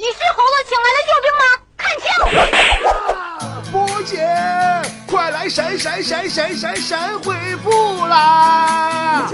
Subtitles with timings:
[0.00, 1.44] 你是猴子请来的救兵吗？
[1.76, 2.08] 看清！
[3.70, 4.16] 波姐，
[5.06, 9.28] 快来神神神神神神回复啦！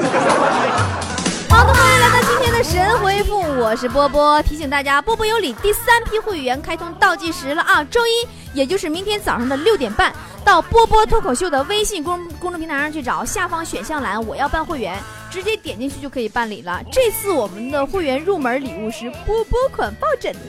[1.49, 4.43] 好的，欢迎来到今天的神回复，我是波波。
[4.43, 7.85] 提醒大家，波波有礼第三批会员开通倒计时了啊！
[7.85, 10.13] 周一，也就是明天早上的六点半，
[10.45, 15.01] 到波波脱口秀的微信公公众平台上去找，下方选项栏我要办会员，
[15.37, 16.81] 直接点进去就可以办理了。
[16.91, 20.41] 这次我们的会员入门礼物是波波款抱枕呢。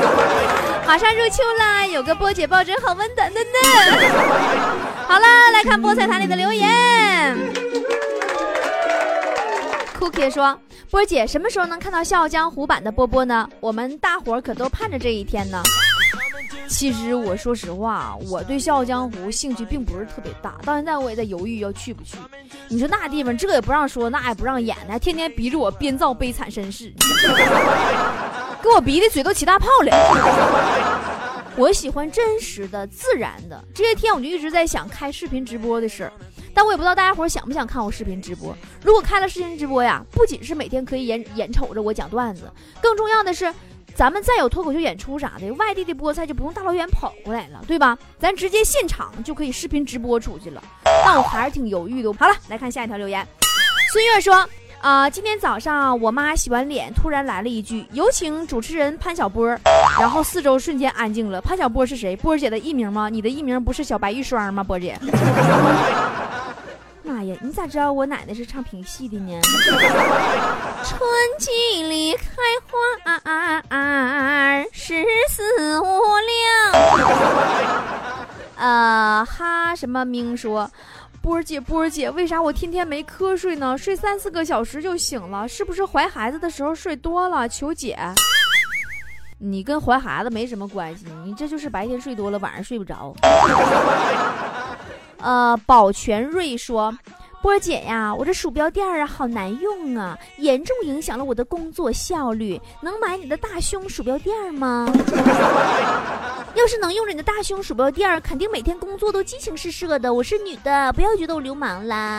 [0.86, 3.48] 马上入秋啦，有个波姐抱枕好温暖的呢。
[5.08, 7.38] 好了，来看菠菜坛里的留言。
[9.98, 10.60] Cookie 说
[10.92, 13.48] ：“波姐，什么时候能看到《笑傲江湖》版的波波呢？
[13.60, 15.62] 我们大伙可都盼着这一天呢。”
[16.68, 22.16] 其实我说实话，我对《笑傲江湖》兴趣并不是特别大，到现在我也在犹豫要去不去。
[22.68, 26.92] 你说那地方，这也不让说，那也不让演的，还天天逼着我编造悲惨身世，
[28.62, 29.92] 给我逼的嘴都起大泡了。
[31.56, 33.64] 我喜欢真实的、自然的。
[33.74, 36.12] 这些天我就一直在想开视频直播的事儿。
[36.52, 38.54] 但我也不知道大家伙想不想看我视频直播。
[38.82, 42.50] 如果开了视频直播呀，不仅是每天可以眼眼瞅着我讲段子，
[42.82, 43.50] 更重要的是，
[43.96, 47.96] 咱们再有脱口秀演出啥的，外地的菠菜就不用大老远跑过来了，对吧？
[48.18, 50.62] 咱直接现场就可以视频直播出去了。
[50.84, 52.12] 但我还是挺犹豫的。
[52.12, 53.26] 好了，来看下一条留言。
[53.90, 54.46] 孙悦说
[54.82, 59.48] ：“啊，今天早上我妈洗完脸，突然来了一句‘有请主持人潘小波’，
[59.98, 61.40] 然后四周瞬间安静了。
[61.40, 62.14] 潘小波是谁？
[62.16, 63.08] 波姐的艺名吗？
[63.08, 64.62] 你的艺名不是小白玉霜吗？
[64.62, 64.98] 波姐。
[67.02, 69.40] ”妈呀，你咋知道我奶奶是唱评戏的呢？
[70.84, 72.22] 春季里开
[72.66, 72.70] 花
[74.72, 76.80] 十四五六。
[78.56, 80.70] 呃，哈什么明说，
[81.22, 83.76] 波儿姐波儿姐，为啥我天天没瞌睡呢？
[83.76, 87.48] 睡三四个小时就醒了，是不是怀孩子的时候睡多了？
[87.48, 87.98] 求解。
[89.38, 93.14] 你跟怀孩子没什么关系，你这就是白天睡多了，晚上睡不着。
[95.18, 96.96] 呃，保全瑞说
[97.46, 102.60] ：“波姐呀，我这鼠标垫儿啊好难用啊，严重影响了我的工作效率。
[102.82, 104.92] 能买你的大胸鼠标垫儿吗？
[106.56, 110.12] 要是能用着你的大胸鼠标垫儿，肯定每天工作都激情四射的。
[110.12, 112.18] 我是女的，不要觉得我流氓啦。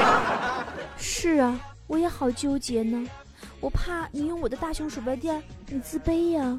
[0.96, 3.06] 是啊，我也好纠结呢。”
[3.62, 6.58] 我怕你用我的大熊鼠标垫，你自卑呀。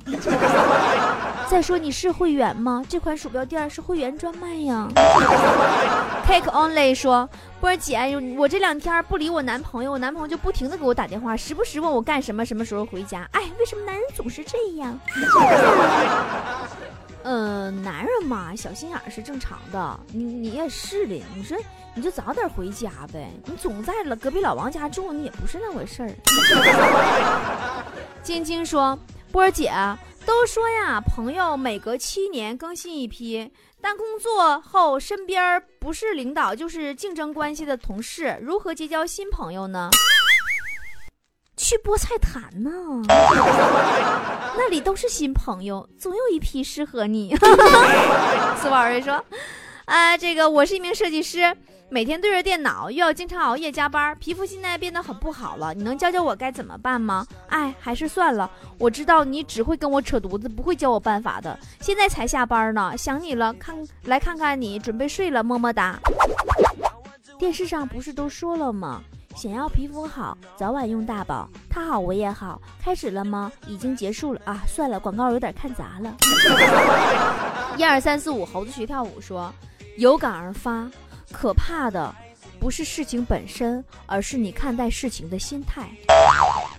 [1.51, 2.81] 再说你是会员吗？
[2.87, 4.87] 这款鼠标垫是会员专卖呀。
[6.25, 7.99] Take only 说：“波儿姐，
[8.37, 13.27] 我这两天不理我男朋友，我男朋友就不停的给我打电话，时不时问我干什么，什么时候回家。
[13.33, 14.97] 哎，为什么男人总是这样？”
[17.23, 19.99] 嗯，男人嘛，小心眼是正常的。
[20.11, 21.57] 你你也是的，你说
[21.95, 23.31] 你就早点回家呗。
[23.45, 26.11] 你总在了隔壁老王家住，你也不是那回事儿。
[28.21, 28.97] 晶晶说
[29.31, 29.71] ：“波儿姐，
[30.25, 33.51] 都说呀，朋友每隔七年更新一批，
[33.81, 39.89] 但工作后身边不是领导就是竞争关系的同事，如何结交新朋友呢？”
[41.55, 42.71] 去菠菜坛呢，
[44.57, 47.35] 那里都是新朋友，总有一批适合你。
[48.61, 49.23] 苏宝瑞说
[49.85, 51.55] ：“啊，这个我是一名设计师，
[51.89, 55.73] 每天对着电脑，又要经常熬夜加班，皮肤现在变得很不好了。
[55.73, 57.25] 你能教教我该怎么办吗？
[57.49, 58.49] 哎，还是算了。
[58.79, 61.57] 我知道你只会跟我扯犊子，不会教我办法的。
[61.81, 65.99] 现在才下班呢，想你了，看来看看你，准备睡了，么么哒。
[67.37, 69.03] 电视上不是都说了吗？”
[69.35, 71.49] 想要皮肤好，早晚用大宝。
[71.69, 72.61] 他好我也好。
[72.81, 73.51] 开始了吗？
[73.67, 74.61] 已经结束了啊！
[74.67, 76.15] 算了，广告有点看砸了。
[77.77, 79.51] 一二三四五，猴子学跳舞说：
[79.97, 80.87] 有感而发，
[81.31, 82.13] 可怕的
[82.63, 85.89] 不是事情本身，而是你看待事情的心态。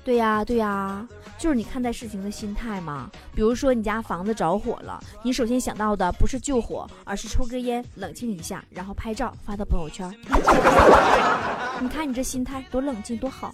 [0.03, 1.06] 对呀，对呀。
[1.37, 3.11] 就是你看待事情的心态嘛。
[3.34, 10.11] 比如说你家房子着火了，你首先想到的不是救火，而是抽根烟冷静一下，然后拍照发到朋友圈。
[11.78, 13.53] 你看你这心态多冷静多好。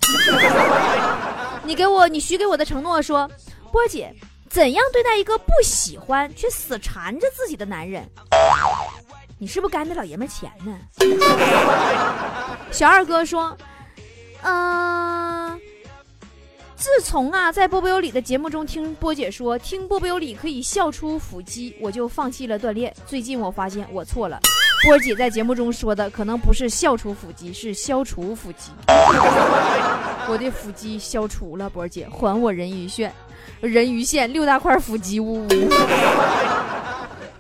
[1.67, 3.29] 你给我，你许给我的承诺说，
[3.73, 4.15] 波姐
[4.49, 8.09] 怎样对待一个不喜欢却死缠着自己的男人？
[9.43, 10.77] 你是不是干那老爷们钱呢？
[12.71, 13.57] 小二哥说，
[14.43, 15.59] 嗯。
[16.77, 22.95] 自从啊，在波波有理的节目中听波姐说，听波波有理可以笑出腹肌，我就放弃了锻炼。
[23.07, 24.39] 最近我发现我错了，
[24.85, 28.71] 波姐在节目中说的可能不是笑出腹肌，是消除腹肌。
[28.87, 33.11] 我的腹肌消除了，波姐还我人鱼线，
[33.61, 35.49] 人鱼线六大块腹肌，呜呜。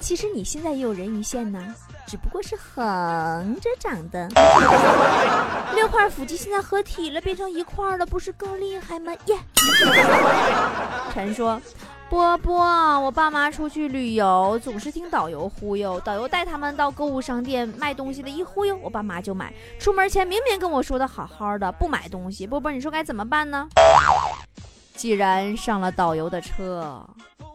[0.00, 1.62] 其实你现在也有人鱼线呢。
[2.06, 4.26] 只不过是横着长的，
[5.76, 9.12] 六块腹肌现在合体了，变成一块了，不是更厉害吗？
[9.26, 9.38] 耶！
[11.12, 11.60] 陈说。
[12.08, 12.64] 波波，
[12.98, 16.00] 我爸妈出去旅游，总是听导游忽悠。
[16.00, 19.54] 导游带他们到购物商店卖东西的，一忽悠，我爸妈就买。
[19.78, 22.44] 出门前明明跟我说的好好的，不买东西。
[22.44, 23.68] 波波，你说该怎么办呢？
[24.96, 27.08] 既然上了导游的车，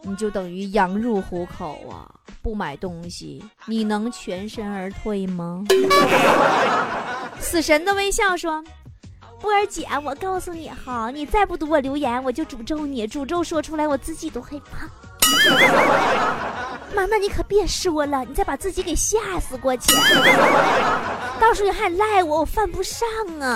[0.06, 2.08] 你就等于羊入虎口啊！
[2.40, 5.64] 不买东西，你能全身而退吗？
[7.40, 8.62] 死神的微笑说。
[9.38, 13.06] 波儿姐，我告诉你哈，你再不读我留言，我就诅咒你。
[13.06, 14.88] 诅咒说出来，我自己都害怕。
[16.94, 19.92] 妈，那你可别说了，你再把自己给吓死过去。
[21.38, 23.06] 到时候你还赖我，我犯不上
[23.40, 23.54] 啊。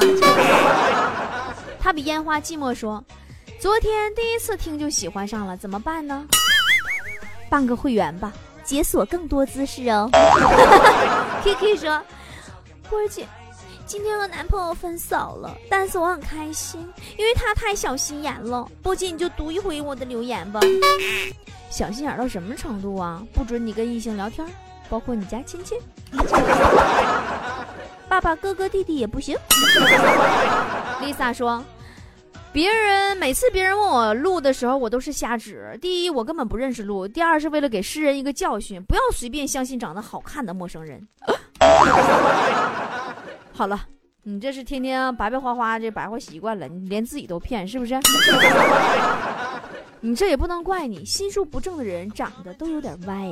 [1.81, 3.03] 他比烟花寂寞说，
[3.59, 6.27] 昨天第一次听就喜欢上了，怎么办呢？
[7.51, 8.33] 办个会员吧，
[8.65, 10.09] 解锁更多姿势哦。
[11.45, 12.01] K K 说，
[12.89, 13.27] 波儿姐。
[13.85, 16.81] 今天和男朋友分手了，但是我很开心，
[17.19, 18.65] 因为他太小心眼了。
[18.81, 20.61] 波姐你就读一回我的留言吧。
[21.71, 23.21] 小心眼到什么程度啊？
[23.33, 24.47] 不准你跟异性聊天，
[24.89, 25.75] 包括你家亲戚。
[28.09, 29.37] 爸爸、哥哥、弟弟也不行。
[31.03, 31.65] Lisa 说，
[32.53, 35.79] 别人每次别人问我路的时候，我都是瞎指。
[35.81, 41.01] 第一，我根本不认识路；第二，是为了给世人一个教训，不要随便相信长得好看的陌生人。
[43.53, 43.81] 好了，
[44.25, 47.95] 你这是天天白白花花这白活习惯了，你连自己都骗是不是？
[50.03, 53.29] 你这也不能怪你，心术不正的人长得都有点歪。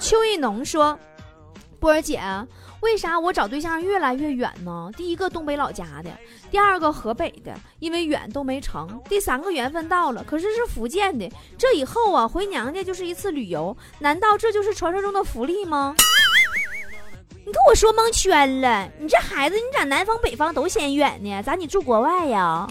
[0.00, 0.98] 邱一农说
[1.80, 2.20] ：“波儿姐，
[2.80, 4.90] 为啥我找对象越来越远呢？
[4.96, 6.10] 第一个东北老家的，
[6.50, 15.94] 第二个河北的，因为远都没成；第三个缘分到了，可是是福建的，这以后啊回娘家就是一次旅游，难道这就是传说中的福利吗？”
[17.46, 21.42] 你跟我说蒙圈了，你这孩子，你咋南方北方都嫌远呢？
[21.42, 22.66] 咋你住国外呀？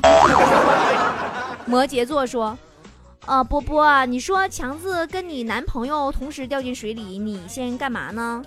[1.66, 2.58] 摩羯座说，
[3.26, 8.42] 啊波波，你说强子跟你男朋友同时掉进水里，你先干嘛呢？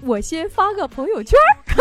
[0.00, 1.38] 我先发个朋友圈。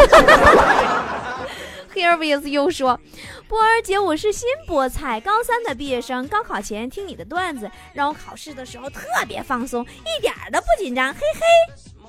[1.94, 3.00] Here with you 说，
[3.48, 11.42] 波儿姐，我是新菠菜，高三的毕业生，高考前听你的段子，让我考试的时候特别放松，一点都不紧张，嘿嘿。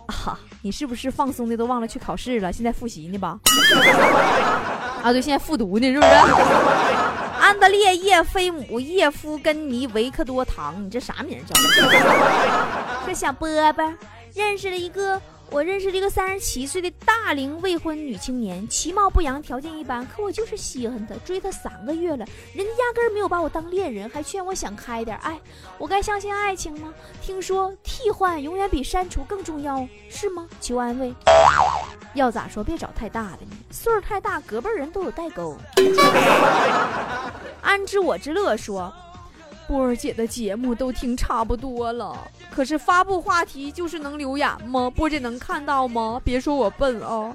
[0.06, 2.52] 啊，你是不是放松的都忘了去考试了？
[2.52, 3.38] 现在复习呢吧？
[5.04, 6.10] 啊，对，现在复读呢，是不是？
[7.44, 11.54] 安德烈叶菲姆叶夫根尼维克多唐，你这啥名叫？
[13.04, 13.94] 这小波波
[14.32, 15.20] 认识了一个。
[15.50, 22.24] 我认识了一个三十七岁的大龄未婚女青年，其貌不扬，条件一般，可我就是稀罕她，追她三个月了，
[22.54, 25.14] 人家压根儿没有把我当恋人，还劝我想开点。
[25.18, 25.38] 哎，
[25.76, 26.92] 我该相信爱情吗？
[27.20, 30.48] 听说替换永远比删除更重要，是吗？
[30.62, 31.14] 求安慰。
[32.14, 32.62] 要咋说？
[32.62, 35.56] 别找太大的呢，岁数太大，隔辈人都有代沟。
[37.60, 38.92] 安知我之乐说。
[39.66, 42.14] 波儿姐的节目都听差不多了，
[42.54, 44.90] 可是发布话题就是能留言吗？
[44.94, 46.20] 波姐能看到吗？
[46.22, 47.34] 别说我笨啊！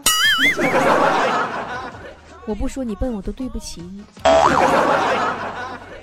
[2.46, 4.04] 我不说你笨，我都对不起你。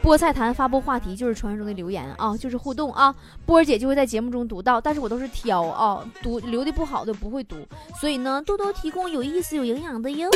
[0.07, 3.13] 菠菜坛发布话题就是传说中的留言啊，就是互动啊，
[3.45, 7.57] 波儿姐就会在节目中读到，但是我都是挑啊，读留的不好的不会读，
[8.01, 10.31] 所以呢，多多提供有意思、有营养的哟。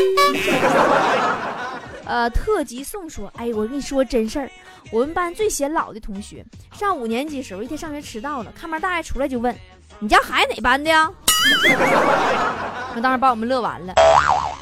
[2.05, 4.51] 呃，特级送说，哎，我跟你说真事儿，
[4.91, 9.55] 我们班最显老的同学，上五年级时候，一天上学迟到了，看门大爷出来就问，
[10.01, 11.09] 你家孩子哪班的呀？
[12.93, 13.95] 那当时把我们乐完了。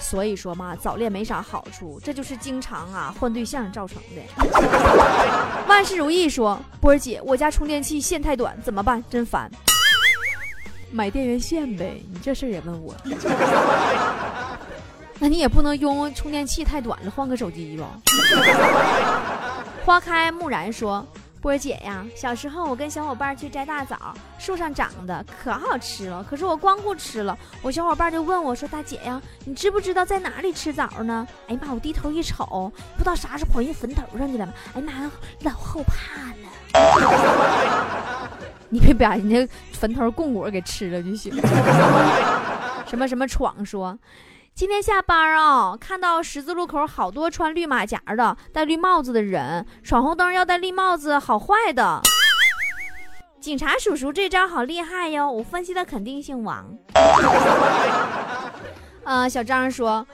[0.00, 4.22] 所以说嘛，早恋没啥好处，这就是经常啊换对象造成的。
[5.78, 9.00] 万事如意说，波儿姐，我家充电器线太短，怎么办？
[9.08, 9.48] 真烦。
[10.90, 12.92] 买电源线呗，你这事儿也问我。
[15.20, 17.96] 那你也不能用充电器太短了，换个手机吧。
[19.86, 21.06] 花开木然说。
[21.40, 26.24] 波儿姐呀，小时候我跟小伙伴去摘大枣，树上长的可好吃了。
[26.28, 34.52] 可是我光顾吃了，我小伙伴就问我说：“大姐呀，你知不知道在哪里吃枣呢？”哎呀妈，我低头一瞅，不知道啥时候跑人坟头上去了。
[34.74, 35.10] 哎呀妈呀，
[35.42, 36.48] 老后怕了。
[38.68, 41.32] 你别把人家坟头供果给吃了就行。
[42.86, 43.96] 什么什么闯说。
[44.58, 52.00] 今天下班啊，看到十字路口好多穿绿马甲的、戴绿帽子的人，闯红灯要戴绿帽子，好坏的。
[53.40, 56.76] 警察叔叔这招好厉害哟，我分析的肯定姓王。
[59.04, 60.04] 呃，小张说，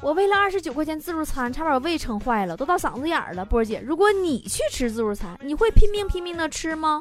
[0.00, 3.44] 我为了二十九块钱自助餐，差点把胃撑坏了，都到嗓子眼儿了。
[3.44, 7.00] 波儿姐，如果你去吃自助餐，你会拼命拼命的吃吗？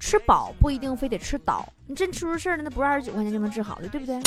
[0.00, 4.20] 吃饱不一定非得吃倒，你真吃出事儿了，那不是二十九块钱就能治好的，对不对？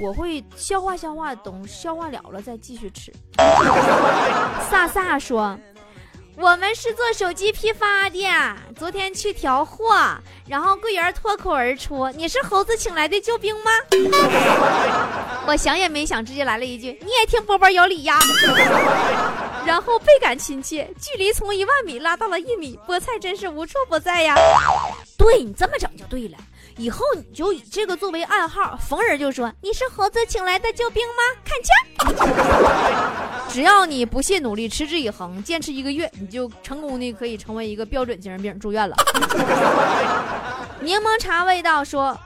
[0.00, 3.12] 我会消化消化，等消化了了再继续吃。
[4.70, 5.58] 飒飒说
[6.38, 13.70] ：“我们是做手机批发的，昨天去调货，然后柜员脱口而出：“你是猴子请来的救兵吗？”
[15.48, 18.18] 我想也没想，直接来了一句：“你也听波波有理呀。”
[19.66, 24.36] 然后倍感亲切，距离从一万米拉到了一米，菠菜真是无处不在呀。
[25.16, 26.38] 对你这么整就对了，
[26.78, 33.48] 以后你就以这个作为暗号，逢人就说：“你是猴子请来的救兵吗？”看枪。
[33.50, 38.94] 只要你不懈努力、持之以恒、坚持一个月，你就成功的可以成为一个标准精神病，住院了。
[40.80, 42.16] 柠檬茶味道说：“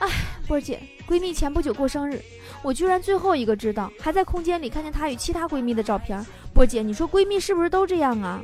[0.00, 0.08] 哎，
[0.48, 2.18] 波儿姐，闺蜜前不久过生日，
[2.62, 6.24] 我居然最后一个知道，还在空间里看见她与其他闺蜜的照片。
[6.54, 8.40] 波儿姐，你说闺蜜是不是都这样啊？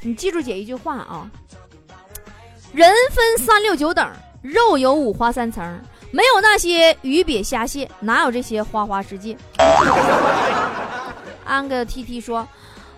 [0.00, 1.30] 你记住姐一句话啊：
[2.76, 4.06] 人分三六九等，
[4.42, 5.80] 肉有五花三层。”
[6.12, 9.34] 没有那些鱼鳖虾蟹，哪有这些花花世界？
[11.42, 12.46] 安个 T T 说，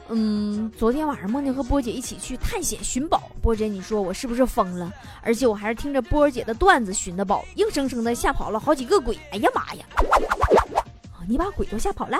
[0.08, 3.30] 嗯，昨天晚上梦见和波姐一起去探险寻宝。
[3.40, 4.92] 波姐，你说我是不是疯了？
[5.22, 9.16] 而且我还是听着波姐的段子寻的宝，硬生生的吓跑了好几个鬼。
[9.30, 9.84] 哎呀妈呀！
[11.28, 12.18] 你把鬼都吓跑了？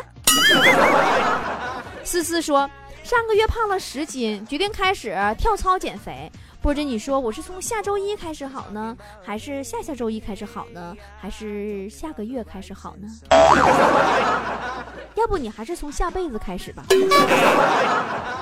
[2.04, 2.70] 思思说，
[3.02, 6.30] 上个月胖了十斤，决定开始跳操减肥。
[6.68, 8.94] 或者你说我是从下周一开始好呢，
[9.24, 13.08] 还是下下周一开始好呢，还是下个月开始好呢？
[15.16, 16.84] 要不你还是从下辈子开始吧。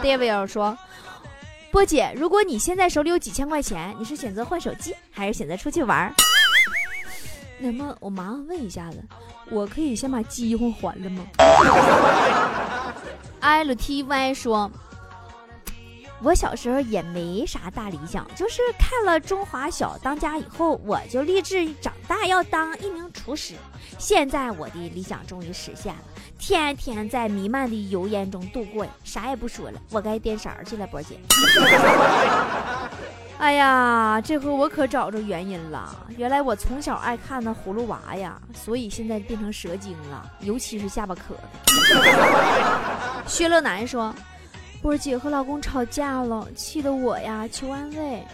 [0.03, 0.77] David 说
[1.71, 6.13] ：“波姐，如果你现在手里有几千块钱，你是选择换手机，还是选择出去玩？”
[7.61, 9.01] 那么我麻烦问一下子，
[9.53, 11.25] 我可以先把饥荒还了吗？
[13.41, 14.69] LTY 说。
[16.27, 23.55] 我小时候也没啥大理想，就是看了《中华小当家》以后，我就立志长大要当一名厨师。
[23.97, 26.01] 现在我的理想终于实现了，
[26.37, 31.17] 天天在弥漫的油烟中度过，啥也不说了，我该颠勺去了，波姐。
[33.39, 41.37] 哎呀，这回我可找着原因了，原来我从小爱看那葫芦娃呀，所以现在变成蛇精了，尤其是下巴壳。
[43.29, 44.13] 薛乐南说。
[44.87, 48.25] 波姐和老公吵架了，气得我呀求安慰。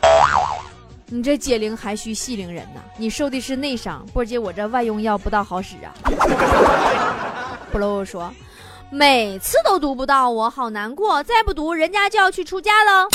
[1.07, 4.05] 你这解铃还需系铃人呐，你受的是内伤。
[4.13, 5.89] 波姐，我这外用药不大好使啊。
[7.73, 8.31] 布鲁说，
[8.91, 11.23] 每次都读不到，我好难过。
[11.23, 13.09] 再不读，人家就要去出嫁了。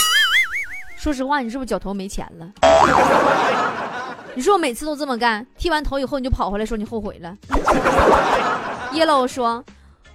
[0.98, 2.52] 说实话，你是不是脚头没钱了？
[4.34, 7.38] 你说我每次都这么干，剃完头以后你就跑回来说你后悔了。
[8.92, 9.64] Yellow 说。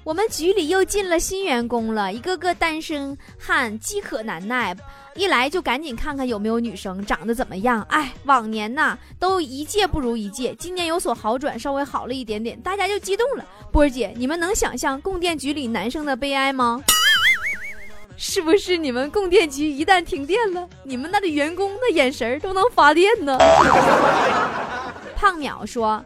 [0.05, 4.77] 我们局里又进了新员工了，一个个单身汉饥渴难耐，
[5.15, 7.87] 一来就赶紧看看有没有女生，长得怎么样。
[7.89, 13.47] 哎，往年呐都一届不如一届，今年有所好转，稍微好了一点点，大家就激动了。
[13.71, 16.83] 波儿姐，你们能想象供电局里男生的悲哀吗？
[18.17, 23.39] 是不是你们供电局一旦停电了，你们那的员工那眼神都能发电呢？
[25.15, 26.05] 胖淼说。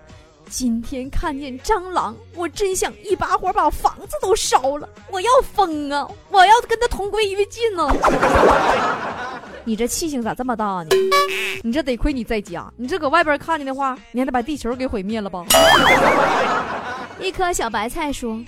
[0.49, 4.89] 今天看见蟑螂，我真想一把火把房子都烧了！
[5.11, 6.09] 我要疯啊！
[6.31, 7.89] 我要跟他同归于尽呢！
[9.65, 10.89] 你这气性咋这么大呢？
[11.63, 15.45] 你这得亏你在家，你这搁外边看见的话，你还得把地球给毁灭了吧？
[17.21, 18.41] 一颗小白菜说：“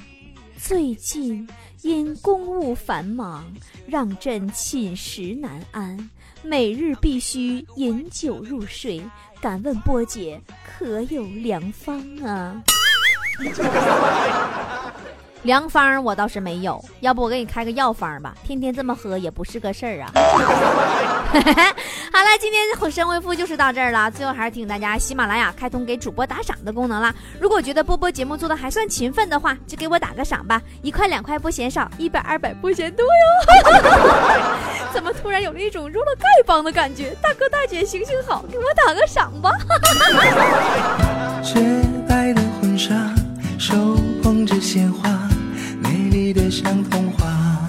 [0.56, 1.48] 最近
[1.82, 3.44] 因公务繁忙，
[3.86, 6.10] 让朕寝食难安，
[6.42, 9.02] 每日必须饮酒入睡。”
[9.40, 12.62] 敢问波姐，可有良方啊？
[15.42, 18.34] 良方我倒是没有，要不我给你开个药方吧？
[18.44, 20.10] 天天这么喝也不是个事儿啊。
[21.30, 24.10] 好了，今天的神回复就是到这儿了。
[24.10, 27.14] 最后还是提醒大家，喜马拉雅开通给主播打赏的功能啦。
[27.38, 33.10] 如果觉得波波节目做的还算勤奋的话，就给我打个赏吧，一块两块不嫌少，一百二百不嫌多哟。
[34.92, 37.14] 怎么突然有了一种入了丐帮的感觉？
[37.22, 39.52] 大哥大姐行行好，给我打个赏吧。
[41.44, 41.60] 洁
[42.08, 42.94] 白的婚纱，
[43.58, 43.76] 手
[44.22, 45.17] 捧着鲜花。
[46.32, 47.68] 的像童话，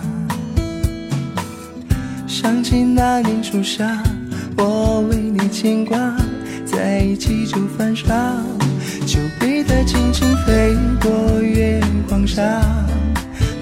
[2.28, 4.02] 想起那年初夏，
[4.58, 5.98] 我为你牵挂，
[6.66, 8.06] 在一起就犯傻，
[9.06, 12.42] 丘比特轻轻飞过月光下，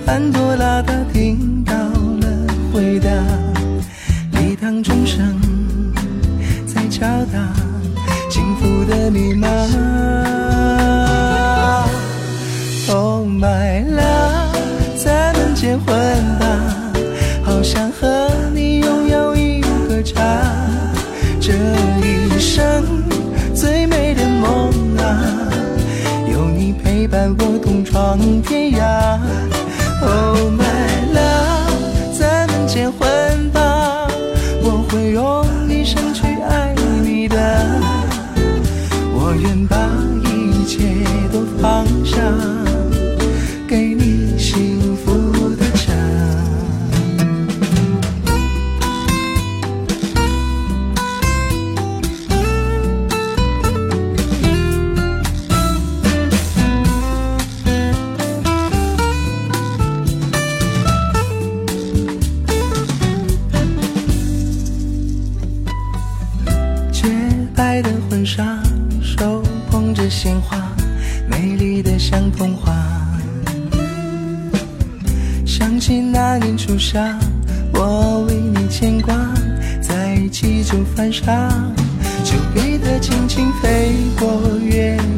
[0.06, 3.10] 潘多拉她听到了回答，
[4.39, 5.39] 礼堂钟声
[6.66, 7.54] 在敲打
[8.30, 9.48] 幸福的密码。
[12.89, 14.26] Oh my love。
[15.60, 15.86] 结婚
[16.38, 16.94] 吧，
[17.44, 18.26] 好想和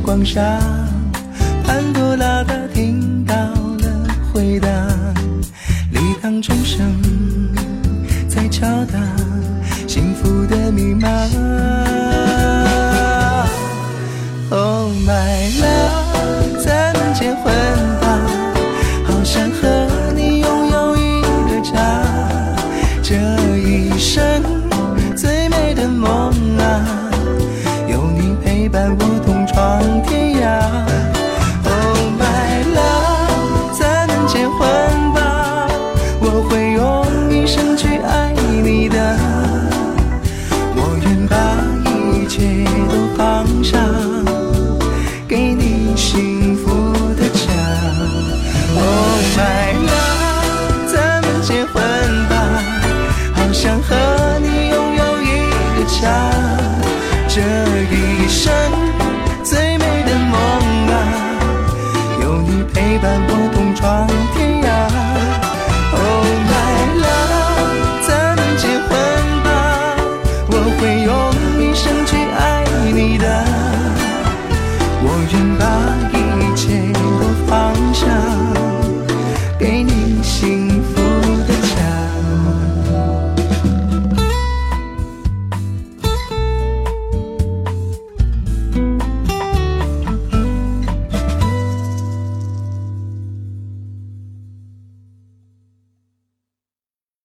[0.10, 0.42] 光下，
[1.64, 4.68] 潘多拉她听到了回答，
[5.92, 7.00] 礼堂钟声
[8.28, 9.00] 在敲打
[9.88, 11.59] 幸福的密码。